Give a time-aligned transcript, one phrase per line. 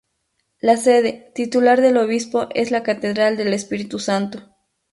[0.59, 4.39] La sede titular del obispo es la Catedral del Espíritu Santo.